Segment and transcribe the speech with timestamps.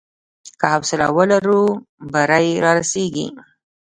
[0.59, 1.63] که حوصله ولرو،
[2.13, 3.27] بری رارسېږي.